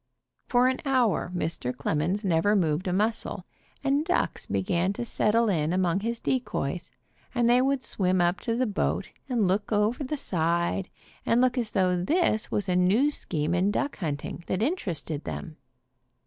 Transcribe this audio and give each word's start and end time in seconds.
For 0.47 0.65
an 0.67 0.79
hour 0.83 1.31
Mr. 1.35 1.71
demons 1.77 2.25
never 2.25 2.55
moved 2.55 2.87
a 2.87 2.91
muscle, 2.91 3.45
and 3.83 4.03
ducks 4.03 4.47
began 4.47 4.93
to 4.93 5.05
settle 5.05 5.47
in 5.47 5.71
among 5.71 5.99
his 5.99 6.19
de 6.19 6.39
coys, 6.39 6.89
and 7.35 7.47
they 7.47 7.61
would 7.61 7.83
swim 7.83 8.19
up 8.19 8.39
to 8.39 8.55
the 8.55 8.65
boat 8.65 9.11
and 9.29 9.47
look 9.47 9.71
over 9.71 10.03
the 10.03 10.17
side 10.17 10.89
and 11.23 11.39
look 11.39 11.55
as 11.55 11.69
though 11.73 12.03
this 12.03 12.49
was 12.49 12.67
a 12.67 12.75
new 12.75 13.11
scheme 13.11 13.53
in 13.53 13.69
duck 13.69 13.97
hunting 13.99 14.43
that 14.47 14.63
interested 14.63 15.23
them. 15.23 15.57